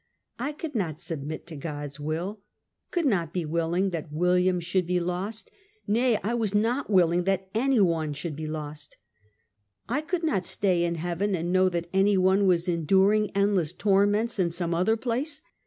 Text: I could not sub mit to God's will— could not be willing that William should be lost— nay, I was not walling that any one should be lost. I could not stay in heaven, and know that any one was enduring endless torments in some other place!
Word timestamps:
I 0.39 0.51
could 0.53 0.73
not 0.73 0.99
sub 0.99 1.21
mit 1.21 1.45
to 1.45 1.55
God's 1.55 1.99
will— 1.99 2.39
could 2.89 3.05
not 3.05 3.31
be 3.33 3.45
willing 3.45 3.91
that 3.91 4.11
William 4.11 4.59
should 4.59 4.87
be 4.87 4.99
lost— 4.99 5.51
nay, 5.87 6.17
I 6.23 6.33
was 6.33 6.55
not 6.55 6.89
walling 6.89 7.25
that 7.25 7.51
any 7.53 7.79
one 7.79 8.13
should 8.13 8.35
be 8.35 8.47
lost. 8.47 8.97
I 9.87 10.01
could 10.01 10.23
not 10.23 10.47
stay 10.47 10.85
in 10.85 10.95
heaven, 10.95 11.35
and 11.35 11.53
know 11.53 11.69
that 11.69 11.85
any 11.93 12.17
one 12.17 12.47
was 12.47 12.67
enduring 12.67 13.29
endless 13.35 13.73
torments 13.73 14.39
in 14.39 14.49
some 14.49 14.73
other 14.73 14.97
place! 14.97 15.43